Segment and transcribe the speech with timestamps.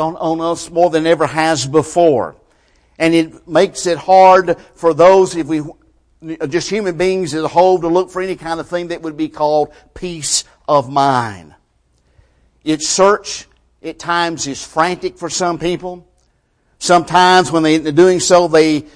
[0.00, 2.34] on, on us more than ever has before.
[2.98, 5.62] And it makes it hard for those, if we,
[6.48, 9.16] just human beings as a whole, to look for any kind of thing that would
[9.16, 11.54] be called peace of mind.
[12.64, 13.46] Its search
[13.82, 16.06] at times is frantic for some people.
[16.78, 18.86] Sometimes when they're doing so, they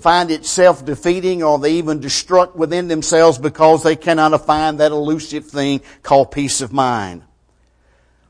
[0.00, 5.46] find it self-defeating or they even destruct within themselves because they cannot find that elusive
[5.46, 7.22] thing called peace of mind.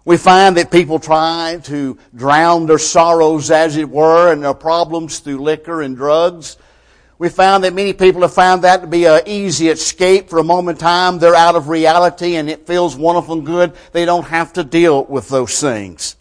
[0.04, 5.20] We find that people try to drown their sorrows, as it were, and their problems
[5.20, 6.58] through liquor and drugs.
[7.16, 10.44] We found that many people have found that to be an easy escape for a
[10.44, 11.18] moment in time.
[11.18, 13.72] They're out of reality and it feels wonderful and good.
[13.92, 16.16] They don't have to deal with those things.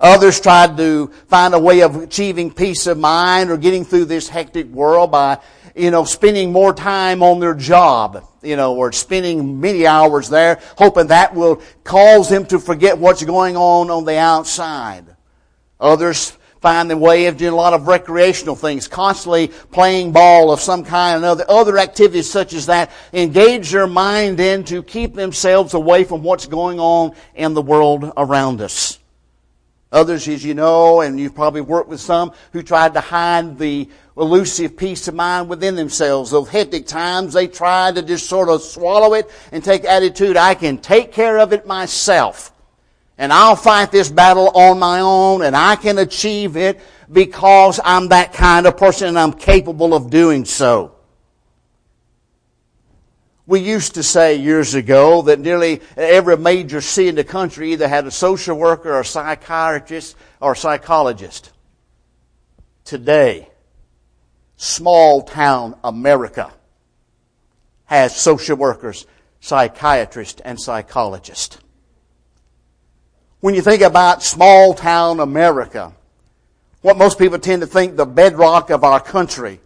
[0.00, 4.28] Others tried to find a way of achieving peace of mind or getting through this
[4.28, 5.38] hectic world by,
[5.78, 10.60] you know, spending more time on their job, you know, or spending many hours there,
[10.76, 15.04] hoping that will cause them to forget what's going on on the outside.
[15.80, 20.60] Others find the way of doing a lot of recreational things, constantly playing ball of
[20.60, 25.14] some kind or other, other activities such as that, engage their mind in to keep
[25.14, 28.98] themselves away from what's going on in the world around us.
[29.90, 33.88] Others, as you know, and you've probably worked with some who tried to hide the
[34.18, 36.30] elusive peace of mind within themselves.
[36.30, 40.54] Those hectic times, they try to just sort of swallow it and take attitude, I
[40.54, 42.52] can take care of it myself.
[43.16, 46.80] And I'll fight this battle on my own and I can achieve it
[47.10, 50.94] because I'm that kind of person and I'm capable of doing so.
[53.46, 57.88] We used to say years ago that nearly every major city in the country either
[57.88, 61.50] had a social worker or a psychiatrist or a psychologist.
[62.84, 63.48] Today,
[64.58, 66.52] small town America
[67.86, 69.06] has social workers,
[69.40, 71.58] psychiatrists, and psychologists.
[73.40, 75.92] When you think about small town America,
[76.82, 79.60] what most people tend to think the bedrock of our country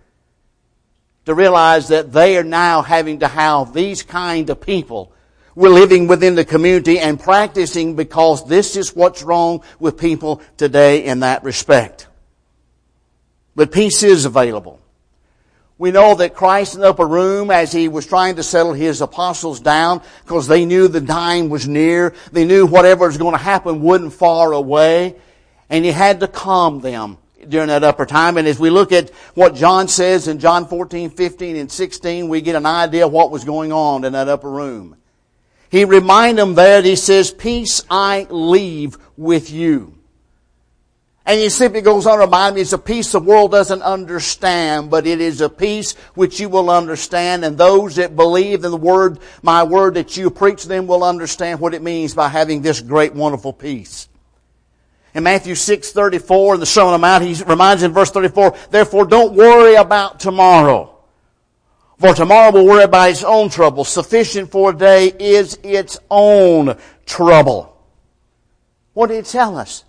[1.25, 5.13] to realize that they are now having to have these kind of people.
[5.55, 11.05] We're living within the community and practicing because this is what's wrong with people today
[11.05, 12.09] in that respect.
[13.55, 14.82] But peace is available.
[15.83, 19.01] We know that Christ in the upper room, as he was trying to settle his
[19.01, 23.43] apostles down, because they knew the time was near, they knew whatever was going to
[23.43, 25.17] happen wasn't far away,
[25.69, 28.37] and he had to calm them during that upper time.
[28.37, 32.43] And as we look at what John says in John 14, 15, and 16, we
[32.43, 34.95] get an idea of what was going on in that upper room.
[35.69, 39.99] He reminded them there, he says, peace I leave with you.
[41.25, 44.91] And he simply goes on to remind me it's a peace the world doesn't understand,
[44.91, 48.77] but it is a peace which you will understand, and those that believe in the
[48.77, 52.81] word, my word that you preach them will understand what it means by having this
[52.81, 54.09] great, wonderful peace.
[55.15, 58.57] In Matthew 6, 34, in the Sermon on the Mount, he reminds in verse 34,
[58.71, 60.89] therefore don't worry about tomorrow.
[62.01, 63.85] For tomorrow will worry about its own trouble.
[63.85, 67.81] Sufficient for a day is its own trouble.
[68.93, 69.85] What did he tell us?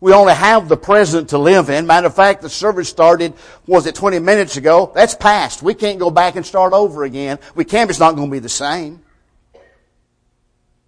[0.00, 1.86] We only have the present to live in.
[1.86, 3.34] Matter of fact, the service started,
[3.66, 4.90] was it 20 minutes ago?
[4.94, 5.62] That's past.
[5.62, 7.38] We can't go back and start over again.
[7.54, 9.02] We can, it's not going to be the same.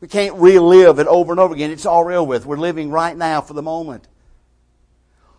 [0.01, 1.71] We can't relive it over and over again.
[1.71, 2.47] It's all real with.
[2.47, 4.09] We're living right now for the moment.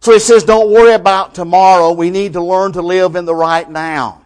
[0.02, 1.94] So he says, don't worry about tomorrow.
[1.94, 4.22] We need to learn to live in the right now.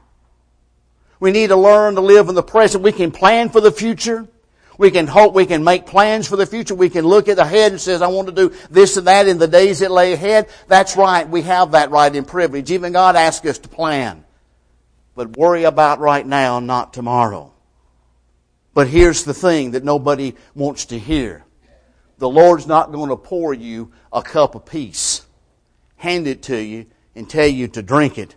[1.19, 2.83] We need to learn to live in the present.
[2.83, 4.27] We can plan for the future.
[4.77, 6.75] We can hope, we can make plans for the future.
[6.75, 9.39] We can look at ahead and says, I want to do this and that in
[9.39, 10.49] the days that lay ahead.
[10.67, 11.27] That's right.
[11.27, 12.71] We have that right and privilege.
[12.71, 14.23] Even God asks us to plan.
[15.15, 17.53] But worry about right now, not tomorrow.
[18.75, 21.43] But here's the thing that nobody wants to hear.
[22.19, 25.25] The Lord's not going to pour you a cup of peace,
[25.95, 28.35] hand it to you, and tell you to drink it,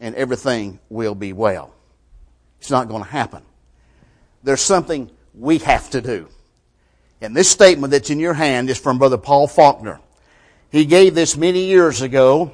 [0.00, 1.72] and everything will be well.
[2.58, 3.44] It's not going to happen.
[4.44, 6.28] There's something we have to do.
[7.20, 10.00] And this statement that's in your hand is from Brother Paul Faulkner.
[10.70, 12.52] He gave this many years ago,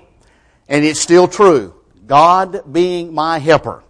[0.69, 1.75] and it's still true.
[2.07, 3.83] God being my helper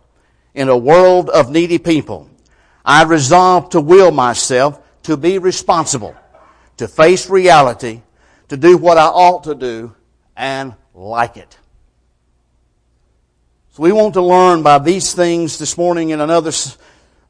[0.54, 2.30] in a world of needy people,
[2.84, 6.16] I resolved to will myself to be responsible,
[6.78, 8.00] to face reality,
[8.48, 9.94] to do what I ought to do,
[10.36, 11.58] and like it.
[13.72, 16.52] So we want to learn by these things this morning and another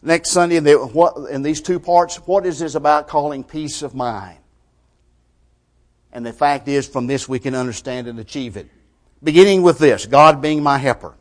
[0.03, 2.17] next Sunday in, what, in these two parts.
[2.17, 4.39] What is this about calling peace of mind?
[6.13, 8.69] And the fact is, from this we can understand and achieve it.
[9.23, 11.15] Beginning with this, God being my helper.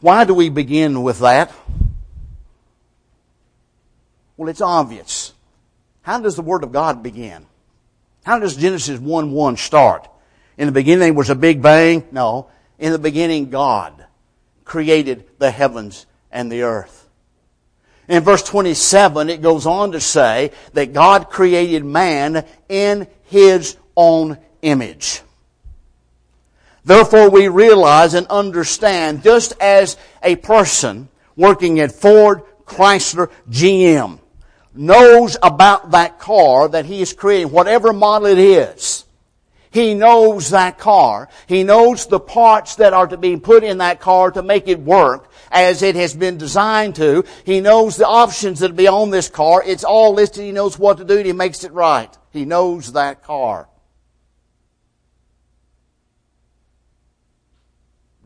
[0.00, 1.52] Why do we begin with that?
[4.36, 5.32] Well, it's obvious.
[6.02, 7.46] How does the Word of God begin?
[8.24, 10.08] How does Genesis 1 1 start?
[10.58, 12.06] In the beginning was a big bang?
[12.10, 12.48] No.
[12.78, 14.06] In the beginning, God
[14.64, 17.08] created the heavens and the earth.
[18.08, 24.38] In verse 27, it goes on to say that God created man in his own
[24.60, 25.22] image.
[26.84, 34.20] Therefore, we realize and understand just as a person working at Ford, Chrysler, GM
[34.74, 39.06] knows about that car that he is creating, whatever model it is.
[39.70, 41.28] He knows that car.
[41.46, 44.80] He knows the parts that are to be put in that car to make it
[44.80, 47.24] work as it has been designed to.
[47.44, 49.62] He knows the options that will be on this car.
[49.64, 50.44] It's all listed.
[50.44, 52.16] He knows what to do and he makes it right.
[52.32, 53.68] He knows that car.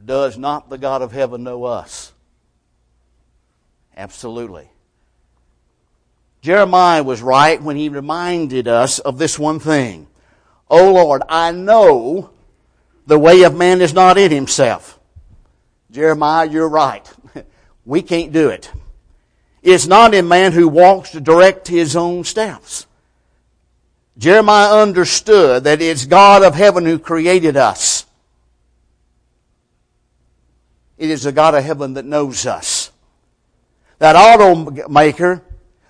[0.05, 2.13] Does not the God of heaven know us?
[3.97, 4.71] Absolutely.
[6.41, 10.07] Jeremiah was right when he reminded us of this one thing.
[10.71, 12.31] Oh Lord, I know
[13.07, 15.00] the way of man is not in himself.
[15.91, 17.11] Jeremiah, you're right.
[17.85, 18.71] We can't do it.
[19.63, 22.87] It's not in man who walks to direct his own steps.
[24.17, 28.07] Jeremiah understood that it's God of heaven who created us.
[30.99, 32.93] It is the God of heaven that knows us.
[33.99, 35.43] That automaker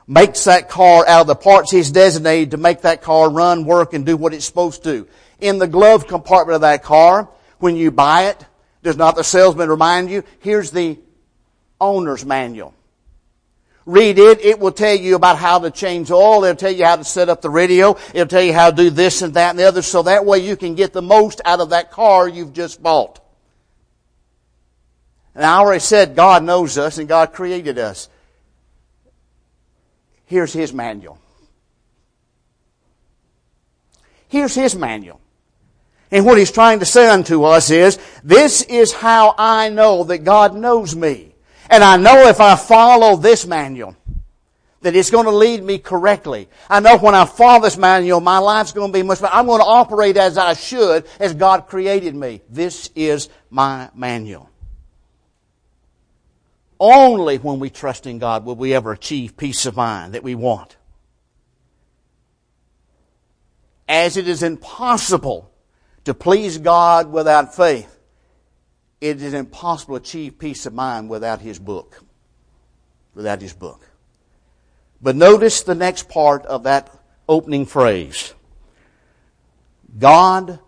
[0.07, 3.93] makes that car out of the parts he's designated to make that car run, work,
[3.93, 5.07] and do what it's supposed to.
[5.41, 8.45] In the glove compartment of that car, when you buy it,
[8.83, 10.99] does not the salesman remind you, here's the
[11.81, 12.75] owner's manual.
[13.87, 14.41] Read it.
[14.41, 16.45] It will tell you about how to change oil.
[16.45, 17.97] It'll tell you how to set up the radio.
[18.15, 20.39] It'll tell you how to do this and that and the other so that way
[20.39, 23.21] you can get the most out of that car you've just bought.
[25.35, 28.09] And I already said God knows us and God created us.
[30.27, 31.19] Here's his manual.
[34.29, 35.20] Here's his manual.
[36.11, 40.19] And what he's trying to say unto us is, this is how I know that
[40.19, 41.35] God knows me.
[41.69, 43.97] And I know if I follow this manual,
[44.81, 46.49] that it's going to lead me correctly.
[46.69, 49.35] I know when I follow this manual, my life's going to be much better.
[49.35, 52.41] I'm going to operate as I should, as God created me.
[52.49, 54.51] This is my manual.
[56.81, 60.35] Only when we trust in God will we ever achieve peace of mind that we
[60.35, 60.77] want.
[63.87, 65.50] As it is impossible
[66.05, 67.99] to please God without faith,
[69.01, 72.03] it is impossible to achieve peace of mind without His book.
[73.15, 73.89] Without His book.
[75.03, 76.91] But notice the next part of that
[77.29, 78.35] opening phrase.
[79.99, 80.59] God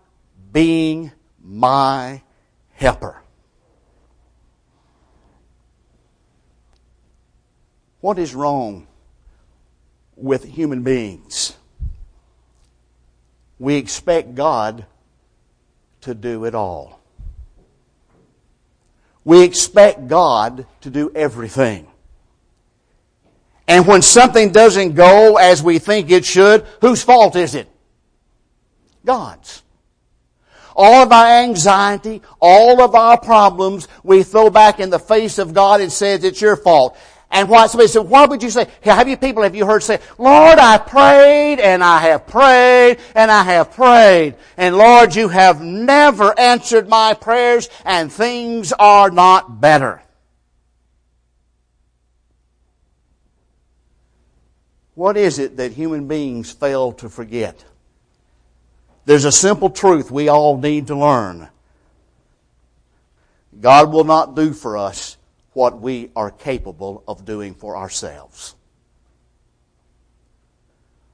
[0.51, 2.21] being my
[2.73, 3.21] helper.
[8.01, 8.87] What is wrong
[10.15, 11.55] with human beings?
[13.59, 14.85] We expect God
[16.03, 16.99] to do it all.
[19.25, 21.87] We expect God to do everything.
[23.67, 27.69] And when something doesn't go as we think it should, whose fault is it?
[29.05, 29.63] God's.
[30.75, 35.53] All of our anxiety, all of our problems, we throw back in the face of
[35.53, 36.97] God and say it's your fault.
[37.33, 39.99] And why, somebody said, why would you say, have you people, have you heard say,
[40.19, 44.35] Lord, I prayed and I have prayed and I have prayed.
[44.55, 50.03] And Lord, you have never answered my prayers and things are not better.
[54.93, 57.65] What is it that human beings fail to forget?
[59.05, 61.49] There's a simple truth we all need to learn.
[63.59, 65.17] God will not do for us
[65.53, 68.55] what we are capable of doing for ourselves.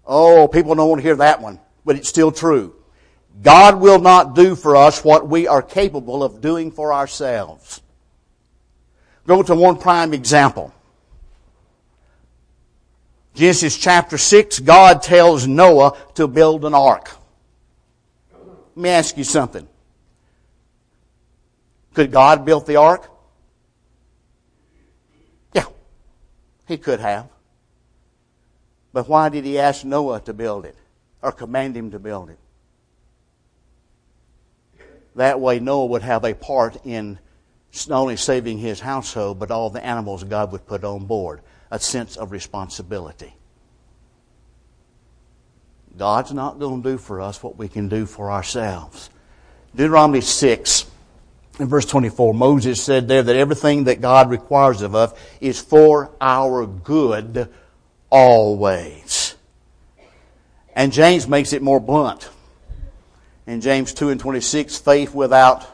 [0.05, 2.75] Oh, people don't want to hear that one, but it's still true.
[3.41, 7.81] God will not do for us what we are capable of doing for ourselves.
[9.27, 10.73] Go to one prime example.
[13.35, 17.11] Genesis chapter 6, God tells Noah to build an ark.
[18.75, 19.67] Let me ask you something.
[21.93, 23.09] Could God build the ark?
[26.69, 27.27] He could have.
[28.93, 30.77] But why did he ask Noah to build it
[31.19, 32.37] or command him to build it?
[35.15, 37.17] That way, Noah would have a part in
[37.87, 41.41] not only saving his household, but all the animals God would put on board.
[41.71, 43.33] A sense of responsibility.
[45.97, 49.09] God's not going to do for us what we can do for ourselves.
[49.75, 50.88] Deuteronomy 6
[51.59, 56.11] in verse 24, Moses said there that everything that God requires of us is for
[56.21, 57.49] our good
[58.09, 59.35] always.
[60.73, 62.29] And James makes it more blunt.
[63.45, 65.67] In James 2 and 26, faith without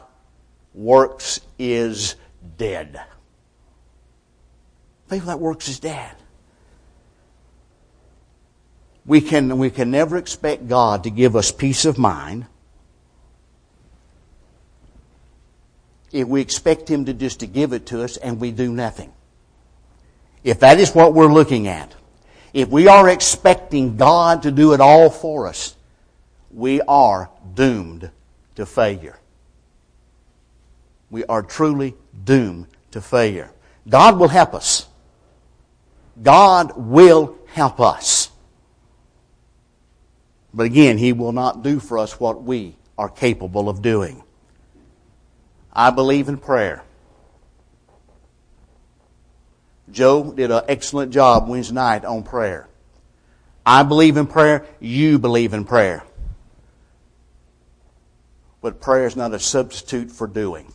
[0.74, 2.16] works is
[2.58, 3.00] dead.
[5.06, 6.16] Faith without works is dead.
[9.04, 12.46] We can, we can never expect God to give us peace of mind
[16.12, 19.12] if we expect Him to just to give it to us and we do nothing.
[20.44, 21.94] If that is what we're looking at,
[22.52, 25.76] if we are expecting God to do it all for us,
[26.50, 28.10] we are doomed
[28.54, 29.18] to failure.
[31.10, 31.94] We are truly
[32.24, 33.50] doomed to failure.
[33.88, 34.86] God will help us.
[36.22, 38.30] God will help us.
[40.54, 44.22] But again, He will not do for us what we are capable of doing.
[45.78, 46.82] I believe in prayer.
[49.90, 52.66] Joe did an excellent job Wednesday night on prayer.
[53.64, 54.64] I believe in prayer.
[54.80, 56.02] You believe in prayer.
[58.62, 60.72] But prayer is not a substitute for doing.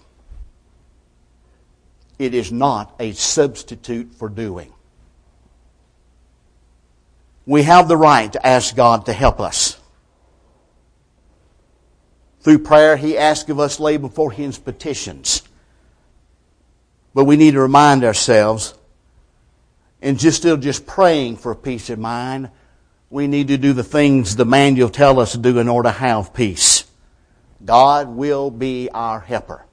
[2.20, 4.72] It is not a substitute for doing.
[7.48, 9.71] We have the right to ask God to help us.
[12.42, 15.44] Through prayer, He asks of us lay before Him petitions.
[17.14, 18.74] But we need to remind ourselves,
[20.02, 22.50] and just still just praying for peace of mind,
[23.10, 25.94] we need to do the things the manual tell us to do in order to
[25.94, 26.86] have peace.
[27.64, 29.66] God will be our helper.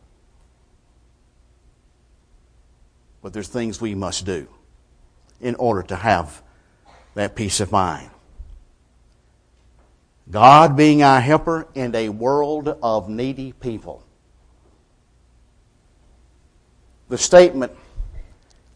[3.23, 4.49] But there's things we must do
[5.41, 6.43] in order to have
[7.15, 8.11] that peace of mind.
[10.31, 14.05] God being our helper in a world of needy people.
[17.09, 17.73] The statement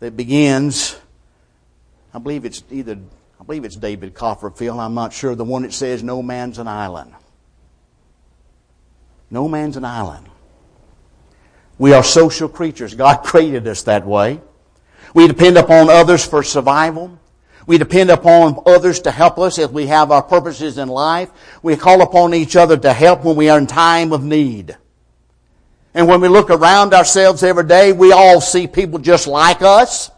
[0.01, 0.99] that begins,
[2.15, 2.99] I believe it's either,
[3.39, 6.69] I believe it's David Copperfield, I'm not sure, the one that says, No man's an
[6.69, 7.13] island.
[9.31, 10.27] No man's an island.
[11.79, 12.95] We are social creatures.
[12.95, 14.41] God created us that way.
[15.15, 17.19] We depend upon others for survival.
[17.67, 21.31] We depend upon others to help us if we have our purposes in life.
[21.63, 24.77] We call upon each other to help when we are in time of need.
[25.95, 30.11] And when we look around ourselves every day, we all see people just like us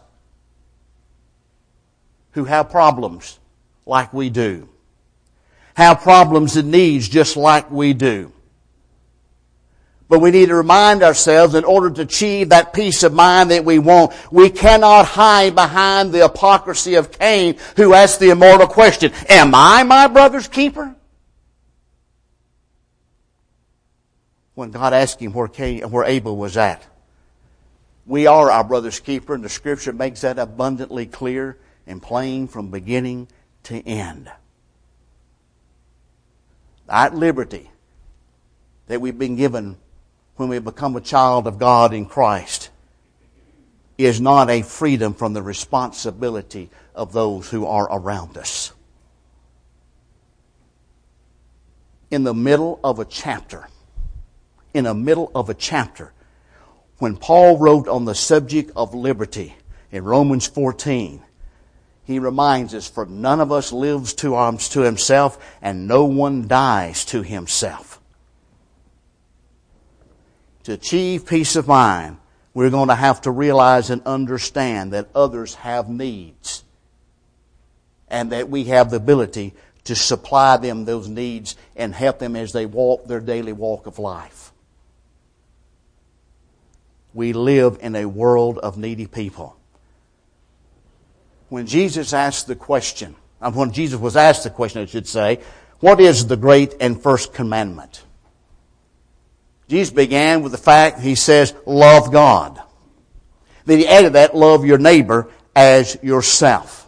[2.31, 3.39] who have problems
[3.85, 4.69] like we do.
[5.75, 8.31] Have problems and needs just like we do.
[10.07, 13.65] But we need to remind ourselves in order to achieve that peace of mind that
[13.65, 19.11] we want, we cannot hide behind the hypocrisy of Cain who asked the immortal question,
[19.27, 20.95] Am I my brother's keeper?
[24.53, 26.85] When God asked him where, Cain, where Abel was at.
[28.05, 31.57] We are our brother's keeper, and the scripture makes that abundantly clear
[31.87, 33.27] and plain from beginning
[33.63, 34.31] to end.
[36.85, 37.71] That liberty
[38.85, 39.77] that we've been given
[40.35, 42.69] when we become a child of God in Christ
[43.97, 48.73] is not a freedom from the responsibility of those who are around us.
[52.11, 53.67] In the middle of a chapter,
[54.73, 56.11] in the middle of a chapter,
[56.97, 59.55] when Paul wrote on the subject of liberty
[59.91, 61.21] in Romans 14,
[62.03, 66.47] he reminds us, for none of us lives to, um, to himself, and no one
[66.47, 67.84] dies to himself
[70.65, 72.17] to achieve peace of mind,
[72.53, 76.63] we're going to have to realize and understand that others have needs
[78.07, 79.53] and that we have the ability
[79.83, 83.99] to supply them those needs and help them as they walk their daily walk of
[83.99, 84.51] life.
[87.13, 89.55] We live in a world of needy people.
[91.49, 95.41] When Jesus asked the question, uh, when Jesus was asked the question, I should say,
[95.79, 98.03] what is the great and first commandment?
[99.67, 102.61] Jesus began with the fact he says, love God.
[103.65, 106.87] Then he added that, love your neighbor as yourself.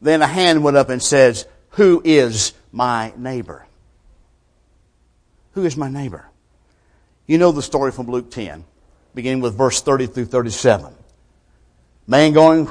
[0.00, 3.66] Then a hand went up and says, who is my neighbor?
[5.52, 6.28] Who is my neighbor?
[7.26, 8.64] You know the story from Luke 10,
[9.14, 10.94] beginning with verse 30 through 37.
[12.06, 12.68] Man going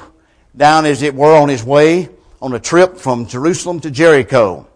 [0.56, 2.10] down, as it were, on his way
[2.42, 4.68] on a trip from Jerusalem to Jericho,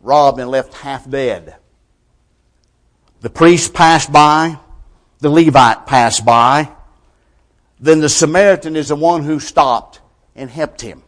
[0.00, 1.56] robbed and left half dead.
[3.22, 4.58] The priest passed by,
[5.20, 6.70] the Levite passed by,
[7.78, 10.00] then the Samaritan is the one who stopped
[10.34, 11.04] and helped him.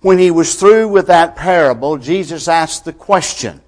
[0.00, 3.62] When he was through with that parable, Jesus asked the question,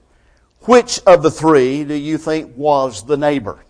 [0.63, 3.65] which of the three do you think was the neighbor?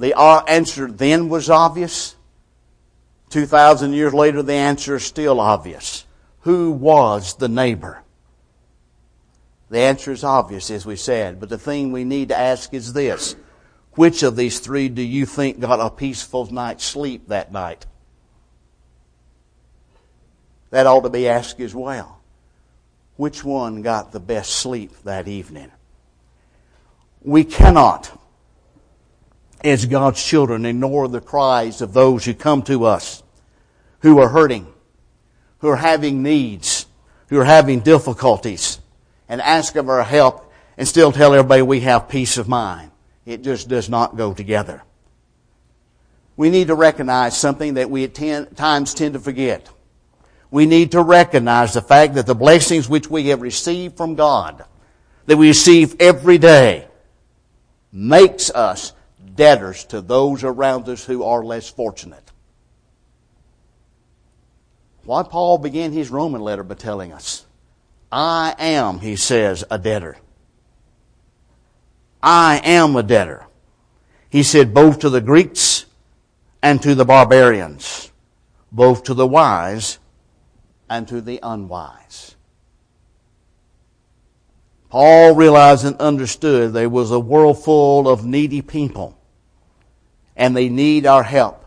[0.00, 2.16] The answer then was obvious.
[3.28, 6.04] 2,000 years later, the answer is still obvious.
[6.40, 8.02] Who was the neighbor?
[9.70, 12.92] The answer is obvious, as we said, but the thing we need to ask is
[12.92, 13.36] this.
[13.92, 17.86] Which of these three do you think got a peaceful night's sleep that night?
[20.70, 22.20] That ought to be asked as well.
[23.16, 25.70] Which one got the best sleep that evening?
[27.22, 28.18] We cannot,
[29.62, 33.22] as God's children, ignore the cries of those who come to us
[34.00, 34.66] who are hurting,
[35.58, 36.86] who are having needs,
[37.28, 38.80] who are having difficulties,
[39.30, 42.90] and ask of our help and still tell everybody we have peace of mind.
[43.24, 44.82] It just does not go together.
[46.36, 49.68] We need to recognize something that we at times tend to forget.
[50.50, 54.64] We need to recognize the fact that the blessings which we have received from God,
[55.26, 56.88] that we receive every day,
[57.92, 58.92] makes us
[59.36, 62.32] debtors to those around us who are less fortunate.
[65.04, 67.46] Why Paul began his Roman letter by telling us,
[68.12, 70.16] I am, he says, a debtor.
[72.22, 73.46] I am a debtor.
[74.28, 75.86] He said both to the Greeks
[76.62, 78.10] and to the barbarians,
[78.70, 79.98] both to the wise
[80.88, 82.36] and to the unwise.
[84.90, 89.16] Paul realized and understood there was a world full of needy people,
[90.36, 91.59] and they need our help.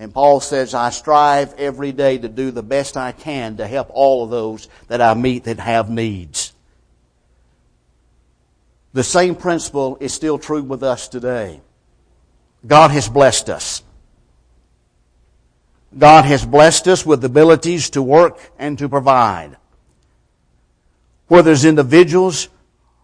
[0.00, 3.90] And Paul says, I strive every day to do the best I can to help
[3.90, 6.54] all of those that I meet that have needs.
[8.94, 11.60] The same principle is still true with us today.
[12.66, 13.82] God has blessed us.
[15.96, 19.58] God has blessed us with abilities to work and to provide.
[21.28, 22.48] Whether it's individuals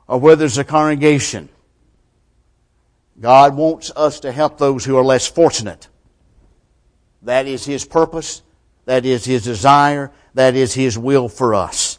[0.08, 1.50] or whether it's a congregation,
[3.20, 5.88] God wants us to help those who are less fortunate.
[7.26, 8.42] That is His purpose.
[8.84, 10.12] That is His desire.
[10.34, 11.98] That is His will for us.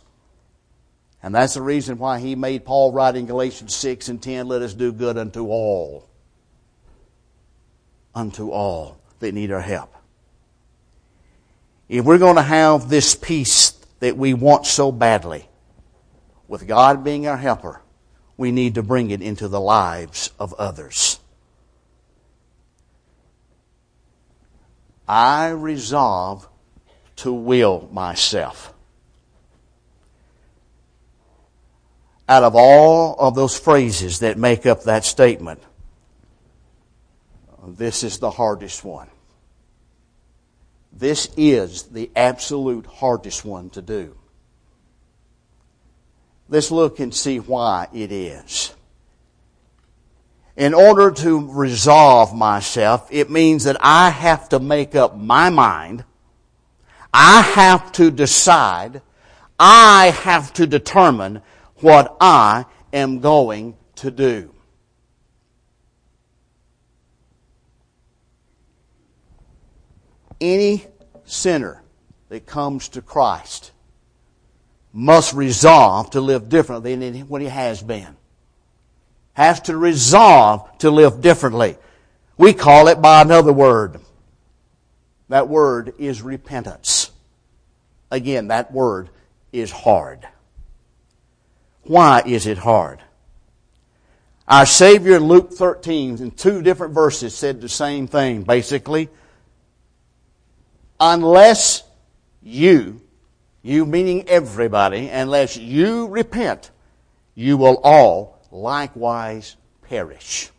[1.21, 4.61] And that's the reason why He made Paul write in Galatians 6 and 10, let
[4.61, 6.07] us do good unto all.
[8.15, 9.93] Unto all that need our help.
[11.89, 15.49] If we're going to have this peace that we want so badly,
[16.47, 17.81] with God being our helper,
[18.37, 21.19] we need to bring it into the lives of others.
[25.07, 26.47] I resolve
[27.17, 28.73] to will myself.
[32.29, 35.61] Out of all of those phrases that make up that statement,
[37.65, 39.07] this is the hardest one.
[40.91, 44.15] This is the absolute hardest one to do.
[46.49, 48.73] Let's look and see why it is.
[50.57, 56.03] In order to resolve myself, it means that I have to make up my mind.
[57.13, 59.03] I have to decide.
[59.59, 61.43] I have to determine
[61.75, 64.51] what I am going to do.
[70.41, 70.87] Any
[71.23, 71.83] sinner
[72.29, 73.73] that comes to Christ
[74.91, 78.16] must resolve to live differently than what he has been.
[79.37, 81.77] Has to resolve to live differently.
[82.39, 84.01] We call it by another word.
[85.29, 87.11] That word is repentance.
[88.09, 89.09] Again, that word
[89.53, 90.27] is hard.
[91.83, 92.99] Why is it hard?
[94.47, 99.07] Our Savior in Luke 13 in two different verses said the same thing, basically.
[100.99, 101.83] Unless
[102.41, 103.01] you
[103.61, 106.71] you meaning everybody, unless you repent,
[107.35, 110.51] you will all likewise perish.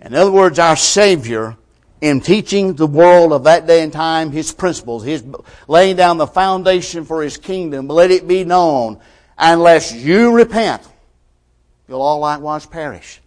[0.00, 1.56] In other words, our Savior,
[2.00, 5.24] in teaching the world of that day and time His principles, His
[5.66, 9.00] laying down the foundation for His kingdom, let it be known,
[9.38, 10.82] unless you repent,
[11.88, 13.20] you'll all likewise perish.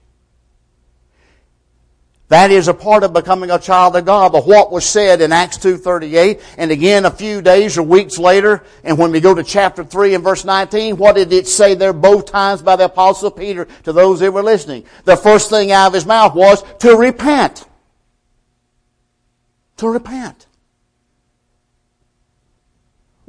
[2.29, 4.31] That is a part of becoming a child of God.
[4.31, 8.63] But what was said in Acts 2.38 and again a few days or weeks later,
[8.83, 11.91] and when we go to chapter 3 and verse 19, what did it say there
[11.91, 14.85] both times by the apostle Peter to those that were listening?
[15.05, 17.67] The first thing out of his mouth was to repent.
[19.77, 20.45] To repent.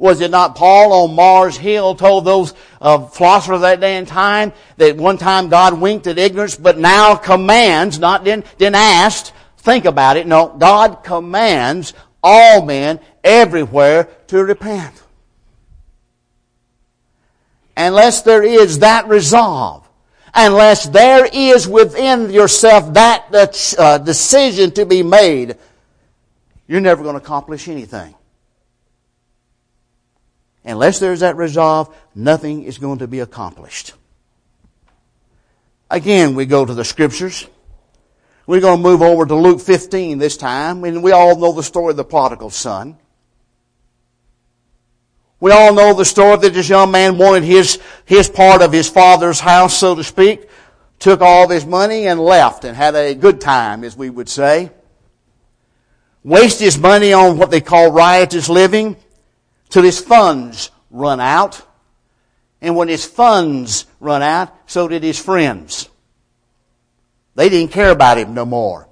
[0.01, 4.51] Was it not Paul on Mars Hill told those uh, philosophers that day and time
[4.77, 10.17] that one time God winked at ignorance, but now commands, not didn't, didn't think about
[10.17, 10.25] it.
[10.25, 15.03] No, God commands all men everywhere to repent.
[17.77, 19.87] Unless there is that resolve,
[20.33, 25.57] unless there is within yourself that uh, decision to be made,
[26.67, 28.15] you're never going to accomplish anything.
[30.63, 33.93] Unless there's that resolve, nothing is going to be accomplished.
[35.89, 37.47] Again, we go to the scriptures.
[38.45, 41.63] We're going to move over to Luke 15 this time, and we all know the
[41.63, 42.97] story of the prodigal son.
[45.39, 48.87] We all know the story that this young man wanted his, his part of his
[48.87, 50.47] father's house, so to speak,
[50.99, 54.29] took all of his money and left and had a good time, as we would
[54.29, 54.69] say.
[56.23, 58.95] Wasted his money on what they call riotous living
[59.71, 61.65] till his funds run out.
[62.61, 65.89] And when his funds run out, so did his friends.
[67.33, 68.87] They didn't care about him no more.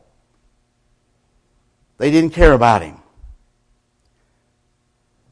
[1.99, 2.97] They didn't care about him.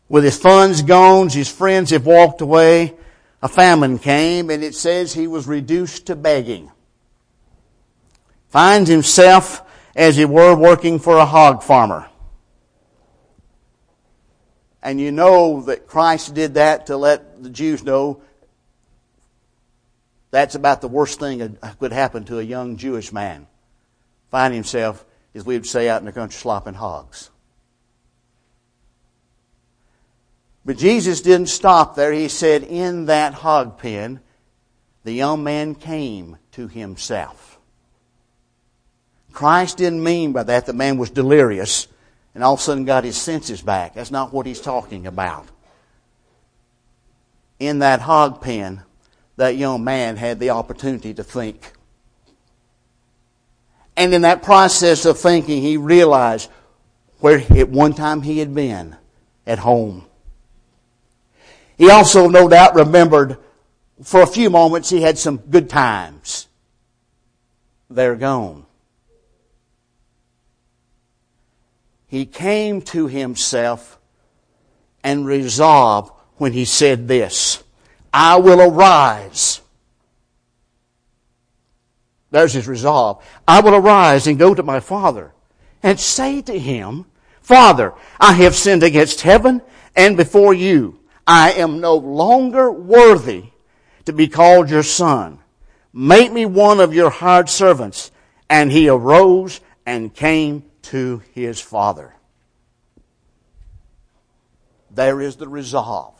[0.09, 2.93] With his funds gone, his friends have walked away.
[3.41, 6.71] A famine came and it says he was reduced to begging.
[8.49, 9.61] Finds himself,
[9.95, 12.07] as he were, working for a hog farmer.
[14.87, 18.21] And you know that Christ did that to let the Jews know
[20.31, 23.47] that's about the worst thing that could happen to a young Jewish man.
[24.31, 27.29] Find himself, as we would say out in the country, slopping hogs.
[30.63, 32.13] But Jesus didn't stop there.
[32.13, 34.21] He said, In that hog pen,
[35.03, 37.59] the young man came to himself.
[39.33, 41.89] Christ didn't mean by that the man was delirious
[42.37, 43.95] and all of a sudden got his senses back.
[43.95, 45.47] That's not what he's talking about.
[47.57, 48.83] In that hog pen,
[49.37, 51.73] that young man had the opportunity to think.
[53.95, 56.51] And in that process of thinking, he realized
[57.21, 58.95] where at one time he had been
[59.47, 60.05] at home.
[61.75, 63.37] He also, no doubt, remembered
[64.03, 66.47] for a few moments he had some good times.
[67.89, 68.66] They're gone.
[72.07, 73.99] He came to himself
[75.03, 77.63] and resolved when he said this
[78.13, 79.61] I will arise.
[82.31, 83.23] There's his resolve.
[83.47, 85.33] I will arise and go to my father
[85.81, 87.05] and say to him,
[87.41, 89.61] Father, I have sinned against heaven
[89.95, 90.99] and before you.
[91.25, 93.45] I am no longer worthy
[94.05, 95.39] to be called your son.
[95.93, 98.11] Make me one of your hired servants.
[98.49, 102.15] And he arose and came to his father.
[104.89, 106.15] There is the resolve.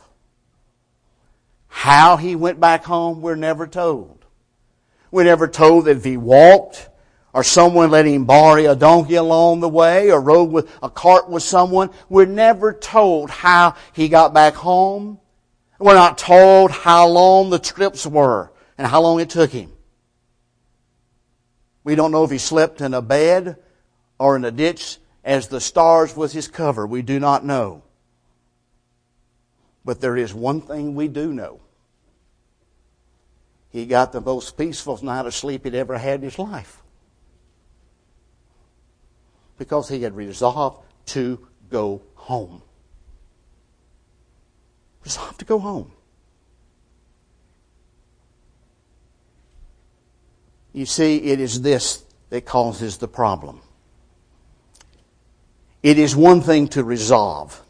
[1.68, 4.24] How he went back home, we're never told.
[5.10, 6.90] We're never told that if he walked,
[7.32, 11.30] or someone let him borrow a donkey along the way, or rode with a cart
[11.30, 11.90] with someone.
[12.10, 15.18] We're never told how he got back home.
[15.78, 19.72] We're not told how long the trips were and how long it took him.
[21.84, 23.56] We don't know if he slept in a bed
[24.18, 26.86] or in a ditch as the stars was his cover.
[26.86, 27.82] We do not know.
[29.84, 31.60] But there is one thing we do know.
[33.70, 36.82] He got the most peaceful night of sleep he'd ever had in his life.
[39.58, 42.62] Because he had resolved to go home.
[45.04, 45.92] Resolved to go home.
[50.72, 53.60] You see, it is this that causes the problem.
[55.82, 57.62] It is one thing to resolve.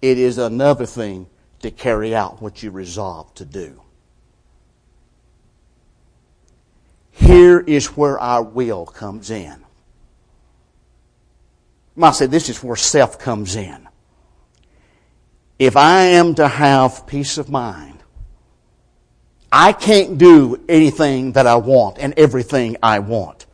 [0.00, 1.26] It is another thing
[1.60, 3.82] to carry out what you resolve to do.
[7.10, 9.56] Here is where our will comes in.
[11.96, 13.88] You might say this is where self comes in.
[15.58, 17.98] If I am to have peace of mind,
[19.50, 23.46] I can't do anything that I want and everything I want.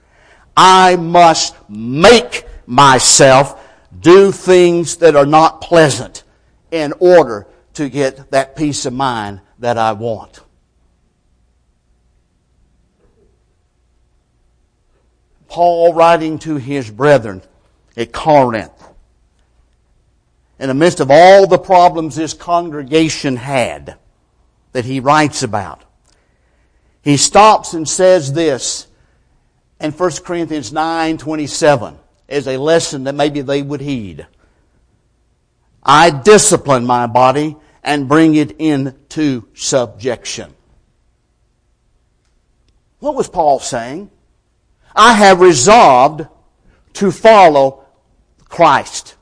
[0.57, 3.61] I must make myself
[4.01, 6.23] do things that are not pleasant
[6.71, 10.41] in order to get that peace of mind that I want.
[15.49, 17.43] Paul writing to his brethren
[17.97, 18.73] at Corinth,
[20.59, 23.97] in the midst of all the problems this congregation had
[24.73, 25.83] that he writes about,
[27.03, 28.89] he stops and says this
[29.81, 34.27] in 1 Corinthians 9 27 as a lesson that maybe they would heed.
[35.83, 40.55] I discipline my body and bring it into subjection.
[43.01, 44.11] What was Paul saying?
[44.97, 46.27] I have resolved
[46.95, 47.85] to follow
[48.49, 49.17] Christ.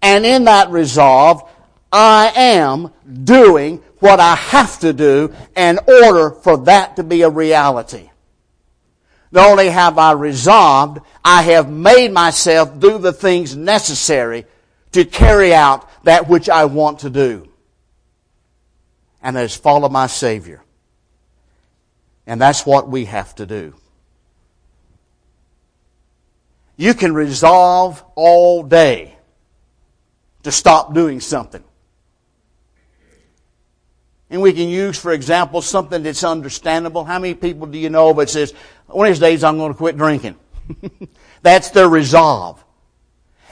[0.00, 1.48] And in that resolve,
[1.92, 2.90] I am
[3.24, 8.10] doing what I have to do in order for that to be a reality.
[9.32, 14.44] Not only have I resolved, I have made myself do the things necessary
[14.92, 17.48] to carry out that which I want to do.
[19.22, 20.62] And that is follow my Savior.
[22.26, 23.74] And that's what we have to do.
[26.76, 29.16] You can resolve all day
[30.42, 31.64] to stop doing something.
[34.32, 37.04] And we can use, for example, something that's understandable.
[37.04, 38.54] How many people do you know that says,
[38.86, 40.36] one of these days I'm going to quit drinking?
[41.42, 42.64] that's their resolve.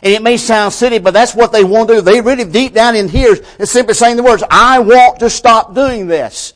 [0.02, 2.00] And it may sound silly, but that's what they want to do.
[2.00, 5.74] They really deep down in here is simply saying the words, I want to stop
[5.74, 6.54] doing this.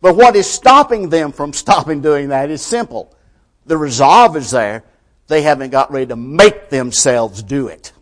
[0.00, 3.16] But what is stopping them from stopping doing that is simple.
[3.66, 4.84] The resolve is there.
[5.26, 7.92] They haven't got ready to make themselves do it.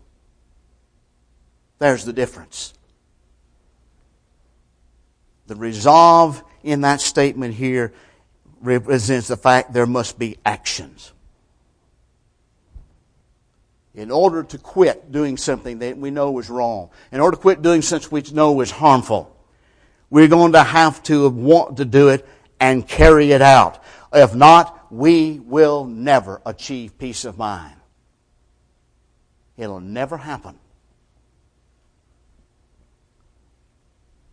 [1.79, 2.75] There's the difference.
[5.53, 7.93] The resolve in that statement here
[8.61, 11.13] represents the fact there must be actions.
[13.93, 17.61] In order to quit doing something that we know is wrong, in order to quit
[17.61, 19.31] doing something we know is harmful,
[20.09, 22.27] we're going to have to want to do it
[22.59, 23.83] and carry it out.
[24.11, 27.75] If not, we will never achieve peace of mind.
[29.55, 30.57] It'll never happen.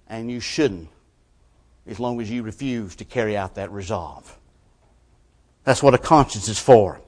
[0.09, 0.88] And you shouldn't
[1.87, 4.37] as long as you refuse to carry out that resolve.
[5.64, 7.01] That's what a conscience is for.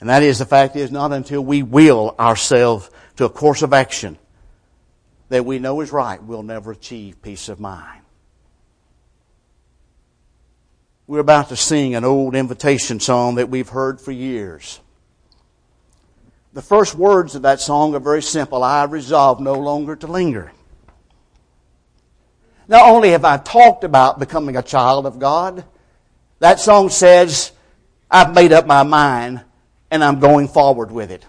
[0.00, 3.72] And that is the fact is not until we will ourselves to a course of
[3.72, 4.18] action
[5.28, 8.02] that we know is right, we'll never achieve peace of mind.
[11.06, 14.80] We're about to sing an old invitation song that we've heard for years.
[16.52, 18.62] The first words of that song are very simple.
[18.62, 20.52] I resolve no longer to linger.
[22.70, 25.64] Not only have I talked about becoming a child of God,
[26.38, 27.50] that song says,
[28.08, 29.42] I've made up my mind
[29.90, 31.26] and I'm going forward with it.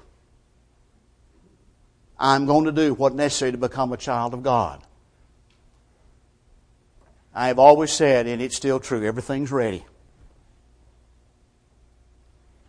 [2.19, 4.83] I'm going to do what's necessary to become a child of God.
[7.33, 9.83] I have always said, and it's still true, everything's ready.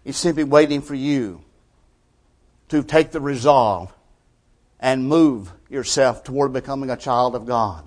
[0.02, 1.44] It's simply waiting for you
[2.70, 3.92] to take the resolve
[4.80, 7.86] and move yourself toward becoming a child of God.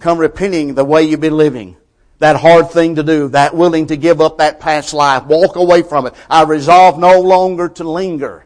[0.00, 1.76] Come repenting the way you've been living.
[2.18, 5.82] That hard thing to do, that willing to give up that past life, walk away
[5.82, 6.14] from it.
[6.28, 8.44] I resolve no longer to linger.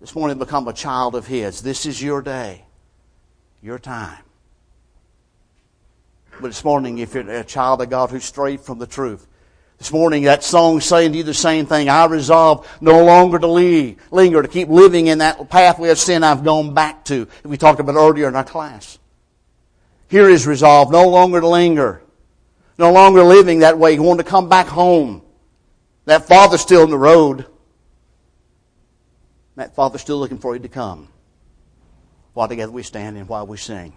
[0.00, 1.62] This morning become a child of His.
[1.62, 2.64] This is your day,
[3.62, 4.22] your time.
[6.40, 9.26] But this morning, if you're a child of God who strayed from the truth,
[9.78, 11.88] this morning that song saying to you the same thing.
[11.88, 16.24] I resolve no longer to leave, linger, to keep living in that pathway of sin
[16.24, 17.28] I've gone back to.
[17.44, 18.98] We talked about earlier in our class.
[20.08, 22.02] Here is resolved no longer to linger,
[22.78, 23.92] no longer living that way.
[23.92, 25.22] You want to come back home.
[26.04, 27.46] That father's still in the road.
[29.56, 31.08] That father's still looking for you to come.
[32.34, 33.92] While together we stand and while we sing.